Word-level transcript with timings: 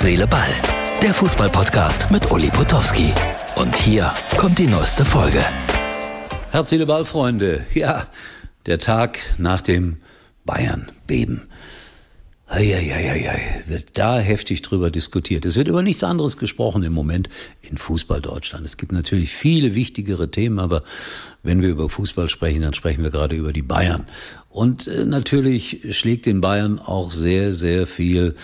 Herz, 0.00 0.08
Seele, 0.08 0.26
Ball. 0.26 0.48
Der 1.02 1.12
Fußballpodcast 1.12 2.10
mit 2.10 2.30
Uli 2.30 2.48
Potowski. 2.48 3.12
Und 3.56 3.76
hier 3.76 4.10
kommt 4.38 4.58
die 4.58 4.66
neueste 4.66 5.04
Folge. 5.04 5.44
Herz, 6.50 6.70
Seele, 6.70 6.86
Ball, 6.86 7.04
Freunde. 7.04 7.66
Ja, 7.74 8.06
der 8.64 8.78
Tag 8.78 9.18
nach 9.36 9.60
dem 9.60 9.98
Bayern-Beben. 10.46 11.42
Eieieiei, 12.46 13.62
wird 13.66 13.98
da 13.98 14.18
heftig 14.18 14.62
drüber 14.62 14.90
diskutiert. 14.90 15.44
Es 15.44 15.56
wird 15.56 15.68
über 15.68 15.82
nichts 15.82 16.02
anderes 16.02 16.38
gesprochen 16.38 16.82
im 16.82 16.94
Moment 16.94 17.28
in 17.60 17.76
Fußball 17.76 18.22
Deutschland. 18.22 18.64
Es 18.64 18.78
gibt 18.78 18.92
natürlich 18.92 19.34
viele 19.34 19.74
wichtigere 19.74 20.30
Themen, 20.30 20.60
aber 20.60 20.82
wenn 21.42 21.60
wir 21.60 21.68
über 21.68 21.90
Fußball 21.90 22.30
sprechen, 22.30 22.62
dann 22.62 22.72
sprechen 22.72 23.02
wir 23.02 23.10
gerade 23.10 23.36
über 23.36 23.52
die 23.52 23.60
Bayern. 23.60 24.06
Und 24.48 24.86
äh, 24.86 25.04
natürlich 25.04 25.94
schlägt 25.94 26.24
den 26.24 26.40
Bayern 26.40 26.78
auch 26.78 27.12
sehr, 27.12 27.52
sehr 27.52 27.86
viel 27.86 28.34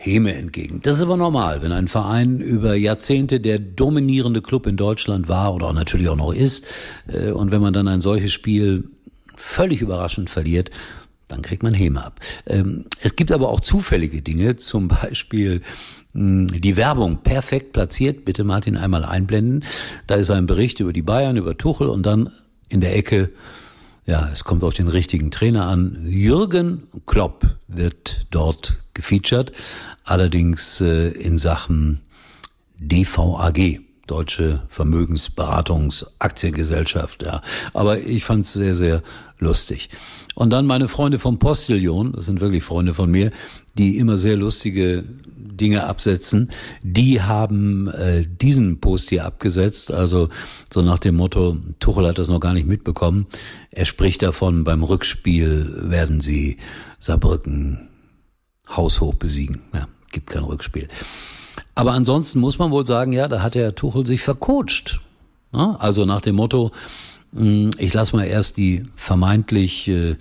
Häme 0.00 0.32
entgegen. 0.32 0.78
Das 0.80 0.94
ist 0.94 1.02
aber 1.02 1.16
normal, 1.16 1.60
wenn 1.60 1.72
ein 1.72 1.88
Verein 1.88 2.38
über 2.38 2.76
Jahrzehnte 2.76 3.40
der 3.40 3.58
dominierende 3.58 4.40
Club 4.42 4.68
in 4.68 4.76
Deutschland 4.76 5.28
war 5.28 5.52
oder 5.52 5.66
auch 5.66 5.72
natürlich 5.72 6.08
auch 6.08 6.16
noch 6.16 6.32
ist, 6.32 6.66
äh, 7.08 7.32
und 7.32 7.50
wenn 7.50 7.60
man 7.60 7.72
dann 7.72 7.88
ein 7.88 8.00
solches 8.00 8.32
Spiel 8.32 8.90
völlig 9.34 9.82
überraschend 9.82 10.30
verliert, 10.30 10.70
dann 11.26 11.42
kriegt 11.42 11.64
man 11.64 11.74
Häme 11.74 12.04
ab. 12.04 12.20
Ähm, 12.46 12.84
es 13.02 13.16
gibt 13.16 13.32
aber 13.32 13.48
auch 13.48 13.58
zufällige 13.58 14.22
Dinge, 14.22 14.54
zum 14.56 14.86
Beispiel 14.86 15.62
hm, 16.14 16.46
die 16.46 16.76
Werbung 16.76 17.24
perfekt 17.24 17.72
platziert. 17.72 18.24
Bitte 18.24 18.44
Martin 18.44 18.76
einmal 18.76 19.04
einblenden. 19.04 19.64
Da 20.06 20.14
ist 20.14 20.30
ein 20.30 20.46
Bericht 20.46 20.78
über 20.78 20.92
die 20.92 21.02
Bayern, 21.02 21.36
über 21.36 21.58
Tuchel 21.58 21.88
und 21.88 22.06
dann 22.06 22.30
in 22.68 22.80
der 22.80 22.94
Ecke, 22.94 23.30
ja, 24.06 24.28
es 24.32 24.44
kommt 24.44 24.62
auf 24.62 24.74
den 24.74 24.86
richtigen 24.86 25.32
Trainer 25.32 25.66
an. 25.66 26.06
Jürgen 26.06 26.84
Klopp 27.04 27.56
wird 27.66 28.26
dort 28.30 28.78
gefeatured, 28.98 29.52
allerdings 30.04 30.80
äh, 30.80 31.08
in 31.08 31.38
Sachen 31.38 32.00
DVAG. 32.78 33.80
Deutsche 34.08 34.62
Vermögensberatungsaktiengesellschaft, 34.70 37.22
ja. 37.24 37.42
Aber 37.74 38.00
ich 38.00 38.24
fand 38.24 38.46
es 38.46 38.54
sehr, 38.54 38.74
sehr 38.74 39.02
lustig. 39.38 39.90
Und 40.34 40.48
dann 40.50 40.64
meine 40.64 40.88
Freunde 40.88 41.18
vom 41.18 41.38
Postillon, 41.38 42.12
das 42.12 42.24
sind 42.24 42.40
wirklich 42.40 42.64
Freunde 42.64 42.94
von 42.94 43.10
mir, 43.10 43.32
die 43.76 43.98
immer 43.98 44.16
sehr 44.16 44.36
lustige 44.36 45.04
Dinge 45.36 45.84
absetzen, 45.84 46.50
die 46.82 47.20
haben 47.20 47.88
äh, 47.88 48.24
diesen 48.26 48.80
Post 48.80 49.10
hier 49.10 49.26
abgesetzt, 49.26 49.92
also 49.92 50.30
so 50.72 50.80
nach 50.80 51.00
dem 51.00 51.16
Motto, 51.16 51.58
Tuchel 51.78 52.06
hat 52.06 52.16
das 52.16 52.28
noch 52.28 52.40
gar 52.40 52.54
nicht 52.54 52.66
mitbekommen. 52.66 53.26
Er 53.70 53.84
spricht 53.84 54.22
davon, 54.22 54.64
beim 54.64 54.82
Rückspiel 54.82 55.82
werden 55.82 56.22
sie 56.22 56.56
Saarbrücken 56.98 57.90
haushoch 58.76 59.14
besiegen. 59.14 59.62
Ja, 59.74 59.88
gibt 60.10 60.30
kein 60.30 60.44
Rückspiel. 60.44 60.88
Aber 61.74 61.92
ansonsten 61.92 62.40
muss 62.40 62.58
man 62.58 62.70
wohl 62.70 62.86
sagen, 62.86 63.12
ja, 63.12 63.28
da 63.28 63.42
hat 63.42 63.54
der 63.54 63.74
Tuchel 63.74 64.06
sich 64.06 64.22
vercoacht. 64.22 65.00
Also 65.52 66.04
nach 66.04 66.20
dem 66.20 66.36
Motto, 66.36 66.72
hm, 67.34 67.70
ich 67.78 67.94
lasse 67.94 68.16
mal 68.16 68.24
erst 68.24 68.56
die 68.56 68.84
vermeintlich 68.96 69.88
äh, 69.88 70.16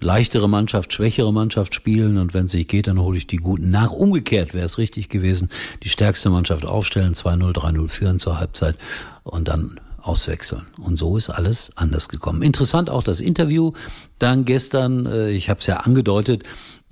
leichtere 0.00 0.48
Mannschaft, 0.48 0.92
schwächere 0.92 1.32
Mannschaft 1.32 1.74
spielen 1.74 2.18
und 2.18 2.34
wenn 2.34 2.46
es 2.46 2.54
nicht 2.54 2.68
geht, 2.68 2.86
dann 2.86 3.00
hole 3.00 3.16
ich 3.16 3.26
die 3.26 3.36
Guten 3.36 3.70
nach. 3.70 3.90
Umgekehrt 3.90 4.54
wäre 4.54 4.66
es 4.66 4.78
richtig 4.78 5.08
gewesen, 5.08 5.50
die 5.82 5.88
stärkste 5.88 6.30
Mannschaft 6.30 6.64
aufstellen, 6.64 7.14
2-0, 7.14 7.52
3-0 7.52 7.88
führen 7.88 8.18
zur 8.18 8.38
Halbzeit 8.38 8.76
und 9.22 9.48
dann 9.48 9.80
auswechseln. 10.04 10.66
Und 10.80 10.96
so 10.96 11.16
ist 11.16 11.30
alles 11.30 11.72
anders 11.76 12.08
gekommen. 12.08 12.42
Interessant 12.42 12.90
auch 12.90 13.02
das 13.02 13.20
Interview 13.20 13.72
dann 14.18 14.44
gestern, 14.44 15.06
äh, 15.06 15.30
ich 15.30 15.48
habe 15.48 15.60
es 15.60 15.66
ja 15.66 15.78
angedeutet, 15.78 16.42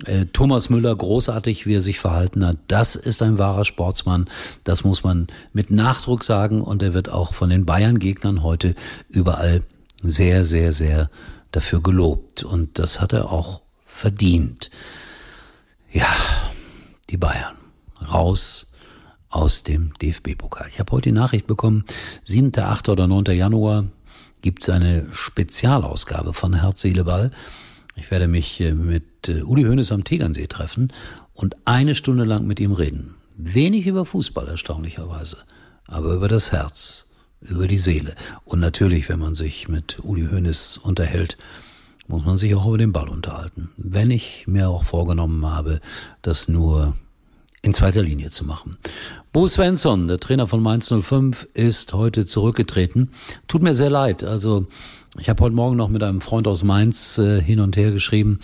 äh, 0.05 0.25
Thomas 0.25 0.69
Müller, 0.69 0.95
großartig, 0.95 1.65
wie 1.65 1.75
er 1.75 1.81
sich 1.81 1.99
verhalten 1.99 2.45
hat. 2.45 2.57
Das 2.67 2.95
ist 2.95 3.21
ein 3.21 3.37
wahrer 3.37 3.65
Sportsmann. 3.65 4.29
Das 4.63 4.83
muss 4.83 5.03
man 5.03 5.27
mit 5.53 5.71
Nachdruck 5.71 6.23
sagen. 6.23 6.61
Und 6.61 6.81
er 6.83 6.93
wird 6.93 7.09
auch 7.09 7.33
von 7.33 7.49
den 7.49 7.65
Bayern-Gegnern 7.65 8.43
heute 8.43 8.75
überall 9.09 9.61
sehr, 10.01 10.43
sehr, 10.43 10.73
sehr 10.73 11.09
dafür 11.51 11.81
gelobt. 11.81 12.43
Und 12.43 12.79
das 12.79 12.99
hat 12.99 13.13
er 13.13 13.31
auch 13.31 13.61
verdient. 13.85 14.71
Ja, 15.91 16.07
die 17.09 17.17
Bayern. 17.17 17.55
Raus 18.11 18.72
aus 19.33 19.63
dem 19.63 19.93
DFB-Pokal. 19.99 20.67
Ich 20.69 20.79
habe 20.79 20.91
heute 20.91 21.09
die 21.09 21.15
Nachricht 21.15 21.47
bekommen, 21.47 21.85
7., 22.23 22.51
8. 22.55 22.89
oder 22.89 23.07
9. 23.07 23.25
Januar 23.35 23.85
gibt 24.41 24.61
es 24.61 24.69
eine 24.69 25.07
Spezialausgabe 25.11 26.33
von 26.33 26.53
Herz, 26.53 26.81
Seele, 26.81 27.03
Ball. 27.05 27.31
Ich 27.95 28.11
werde 28.11 28.27
mich 28.27 28.61
äh, 28.61 28.73
mit 28.73 29.29
äh, 29.29 29.41
Uli 29.41 29.63
Hoeneß 29.63 29.91
am 29.91 30.03
Tegernsee 30.03 30.47
treffen 30.47 30.93
und 31.33 31.55
eine 31.65 31.95
Stunde 31.95 32.25
lang 32.25 32.45
mit 32.45 32.59
ihm 32.59 32.73
reden. 32.73 33.15
Wenig 33.35 33.87
über 33.87 34.05
Fußball 34.05 34.47
erstaunlicherweise, 34.47 35.37
aber 35.87 36.13
über 36.13 36.27
das 36.27 36.51
Herz, 36.51 37.09
über 37.41 37.67
die 37.67 37.79
Seele. 37.79 38.13
Und 38.45 38.59
natürlich, 38.59 39.09
wenn 39.09 39.19
man 39.19 39.33
sich 39.33 39.67
mit 39.67 39.97
Uli 40.03 40.27
Hoeneß 40.27 40.77
unterhält, 40.77 41.37
muss 42.07 42.23
man 42.23 42.37
sich 42.37 42.53
auch 42.53 42.67
über 42.67 42.77
den 42.77 42.91
Ball 42.91 43.09
unterhalten. 43.09 43.71
Wenn 43.77 44.11
ich 44.11 44.45
mir 44.45 44.69
auch 44.69 44.83
vorgenommen 44.83 45.43
habe, 45.45 45.81
das 46.21 46.47
nur 46.47 46.93
in 47.63 47.73
zweiter 47.73 48.03
Linie 48.03 48.29
zu 48.29 48.45
machen. 48.45 48.77
Bo 49.31 49.47
Svensson, 49.47 50.07
der 50.07 50.19
Trainer 50.19 50.47
von 50.47 50.61
Mainz 50.61 50.93
05, 50.93 51.47
ist 51.53 51.93
heute 51.93 52.25
zurückgetreten. 52.25 53.09
Tut 53.47 53.63
mir 53.63 53.73
sehr 53.73 53.89
leid. 53.89 54.23
Also 54.23 54.67
ich 55.17 55.29
habe 55.29 55.43
heute 55.43 55.55
Morgen 55.55 55.77
noch 55.77 55.89
mit 55.89 56.03
einem 56.03 56.21
Freund 56.21 56.47
aus 56.47 56.63
Mainz 56.63 57.17
äh, 57.17 57.41
hin 57.41 57.61
und 57.61 57.77
her 57.77 57.91
geschrieben, 57.91 58.39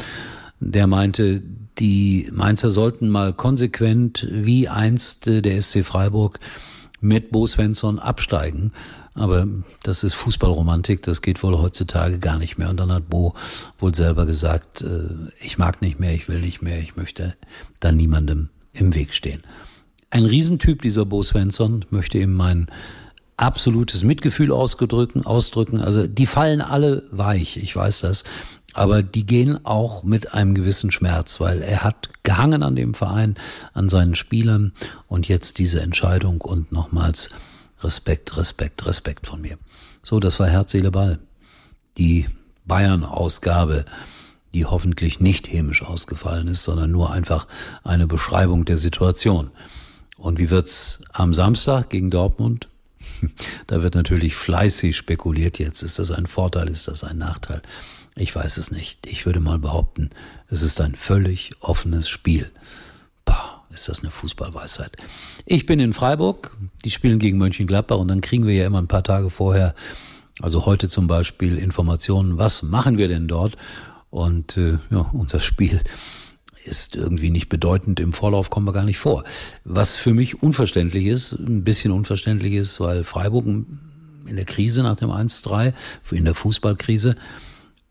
der 0.62 0.88
meinte, 0.88 1.44
die 1.80 2.30
Mainzer 2.32 2.70
sollten 2.70 3.10
mal 3.10 3.34
konsequent 3.34 4.28
wie 4.32 4.70
einst 4.70 5.28
äh, 5.28 5.42
der 5.42 5.62
SC 5.62 5.84
Freiburg 5.84 6.40
mit 7.02 7.32
Bo 7.32 7.46
Svensson 7.46 8.00
absteigen. 8.00 8.72
Aber 9.16 9.48
das 9.84 10.04
ist 10.06 10.14
Fußballromantik, 10.14 11.02
das 11.02 11.22
geht 11.22 11.44
wohl 11.44 11.58
heutzutage 11.58 12.20
gar 12.20 12.38
nicht 12.38 12.58
mehr. 12.58 12.70
Und 12.70 12.80
dann 12.80 12.92
hat 12.92 13.10
Bo 13.10 13.34
wohl 13.80 13.94
selber 13.94 14.26
gesagt, 14.26 14.82
äh, 14.82 15.10
ich 15.42 15.58
mag 15.58 15.82
nicht 15.82 16.00
mehr, 16.00 16.14
ich 16.14 16.30
will 16.30 16.40
nicht 16.40 16.62
mehr, 16.62 16.80
ich 16.80 16.96
möchte 16.96 17.36
da 17.82 17.92
niemandem 17.92 18.50
im 18.80 18.96
Weg 18.96 19.14
stehen. 19.14 19.44
Ein 20.10 20.26
Riesentyp, 20.26 20.82
dieser 20.82 21.06
Bo 21.06 21.22
Svensson, 21.22 21.86
möchte 21.90 22.18
ihm 22.18 22.34
meinen 22.34 22.68
absolutes 23.38 24.04
Mitgefühl 24.04 24.52
ausgedrücken, 24.52 25.26
ausdrücken. 25.26 25.80
Also 25.80 26.08
die 26.08 26.26
fallen 26.26 26.62
alle 26.62 27.04
weich, 27.12 27.58
ich 27.58 27.76
weiß 27.76 28.02
das. 28.02 28.24
Aber 28.74 29.02
die 29.02 29.26
gehen 29.26 29.66
auch 29.66 30.04
mit 30.04 30.34
einem 30.34 30.54
gewissen 30.54 30.92
Schmerz, 30.92 31.40
weil 31.40 31.62
er 31.62 31.84
hat 31.84 32.10
gehangen 32.24 32.62
an 32.62 32.76
dem 32.76 32.94
Verein, 32.94 33.36
an 33.74 33.90
seinen 33.90 34.16
Spielern 34.16 34.74
und 35.08 35.28
jetzt 35.28 35.58
diese 35.58 35.82
Entscheidung 35.82 36.42
und 36.42 36.72
nochmals 36.72 37.30
Respekt, 37.82 38.38
Respekt, 38.38 38.86
Respekt 38.86 39.26
von 39.26 39.42
mir. 39.42 39.58
So, 40.04 40.20
das 40.20 40.40
war 40.40 40.48
Herz, 40.48 40.72
Seele, 40.72 40.92
Ball. 40.92 41.20
Die 41.98 42.28
Bayern-Ausgabe, 42.66 43.86
die 44.54 44.66
hoffentlich 44.66 45.20
nicht 45.20 45.52
hämisch 45.52 45.84
ausgefallen 45.84 46.48
ist, 46.48 46.64
sondern 46.64 46.92
nur 46.92 47.12
einfach 47.12 47.48
eine 47.84 48.08
Beschreibung 48.08 48.66
der 48.66 48.78
Situation. 48.78 49.52
Und 50.18 50.38
wie 50.38 50.50
wird's 50.50 51.02
am 51.14 51.34
Samstag 51.34 51.90
gegen 51.90 52.10
Dortmund? 52.10 52.68
Da 53.68 53.84
wird 53.84 53.96
natürlich 53.96 54.36
fleißig 54.36 54.96
spekuliert 54.96 55.60
jetzt. 55.60 55.84
Ist 55.84 56.00
das 56.00 56.10
ein 56.10 56.26
Vorteil? 56.26 56.70
Ist 56.70 56.88
das 56.88 57.04
ein 57.04 57.18
Nachteil? 57.18 57.62
Ich 58.16 58.36
weiß 58.36 58.58
es 58.58 58.72
nicht. 58.72 59.06
Ich 59.08 59.26
würde 59.26 59.40
mal 59.40 59.60
behaupten, 59.60 60.10
es 60.50 60.62
ist 60.62 60.82
ein 60.82 60.96
völlig 60.96 61.52
offenes 61.62 62.10
Spiel. 62.10 62.52
Bah, 63.26 63.64
ist 63.74 63.88
das 63.88 64.02
eine 64.02 64.10
Fußballweisheit. 64.10 64.98
Ich 65.46 65.66
bin 65.66 65.80
in 65.80 65.94
Freiburg. 65.94 66.58
Die 66.84 66.92
spielen 66.92 67.20
gegen 67.20 67.38
Mönchengladbach 67.38 67.98
und 67.98 68.08
dann 68.08 68.22
kriegen 68.22 68.46
wir 68.48 68.56
ja 68.56 68.66
immer 68.66 68.82
ein 68.82 68.88
paar 68.88 69.04
Tage 69.04 69.30
vorher, 69.30 69.76
also 70.42 70.66
heute 70.66 70.90
zum 70.90 71.08
Beispiel, 71.08 71.58
Informationen. 71.58 72.38
Was 72.38 72.64
machen 72.64 72.98
wir 72.98 73.08
denn 73.08 73.28
dort? 73.28 73.56
Und 74.10 74.58
äh, 74.58 74.78
ja, 74.90 75.10
unser 75.14 75.40
Spiel 75.40 75.82
ist 76.66 76.96
irgendwie 76.96 77.30
nicht 77.30 77.50
bedeutend. 77.50 78.00
Im 78.00 78.14
Vorlauf 78.14 78.50
kommen 78.50 78.66
wir 78.66 78.74
gar 78.74 78.84
nicht 78.84 79.00
vor. 79.00 79.24
Was 79.64 79.96
für 79.96 80.14
mich 80.14 80.42
unverständlich 80.42 81.06
ist, 81.06 81.34
ein 81.34 81.64
bisschen 81.64 81.92
unverständlich 81.92 82.54
ist, 82.54 82.80
weil 82.80 83.04
Freiburg 83.04 83.46
in 83.46 84.36
der 84.36 84.46
Krise 84.46 84.84
nach 84.84 84.96
dem 84.96 85.10
1-3, 85.10 85.74
in 86.12 86.26
der 86.26 86.36
Fußballkrise, 86.36 87.16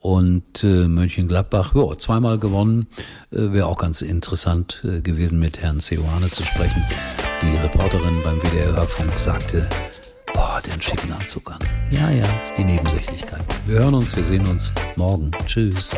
und 0.01 0.63
äh, 0.63 0.87
Mönchengladbach, 0.87 1.75
ja, 1.75 1.99
zweimal 1.99 2.39
gewonnen. 2.39 2.87
Äh, 3.33 3.53
Wäre 3.53 3.67
auch 3.67 3.79
ganz 3.79 4.01
interessant 4.01 4.85
äh, 4.85 5.01
gewesen, 5.01 5.41
mit 5.41 5.59
Herrn 5.59 5.81
Seoane 5.81 6.29
zu 6.29 6.45
sprechen. 6.45 6.85
Die 7.43 7.57
Reporterin 7.57 8.23
beim 8.23 8.41
WDR-Hörfunk 8.41 9.19
sagte, 9.19 9.69
boah, 10.59 10.71
den 10.71 10.81
schicken 10.81 11.13
Anzug 11.13 11.51
an. 11.51 11.59
Ja, 11.91 12.11
ja, 12.11 12.25
die 12.57 12.65
Nebensächlichkeit. 12.65 13.43
Wir 13.67 13.81
hören 13.81 13.95
uns, 13.95 14.15
wir 14.17 14.25
sehen 14.25 14.47
uns 14.47 14.73
morgen. 14.97 15.31
Tschüss. 15.47 15.91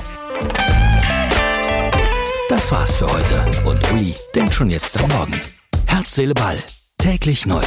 Das 2.49 2.73
war's 2.73 2.97
für 2.97 3.11
heute 3.11 3.45
und 3.65 3.93
Uli 3.93 4.15
denkt 4.35 4.55
schon 4.55 4.71
jetzt 4.71 5.01
am 5.01 5.09
Morgen. 5.11 5.41
Herz, 5.87 6.15
Seele, 6.15 6.35
Ball. 6.35 6.59
Täglich 6.99 7.47
neu. 7.47 7.63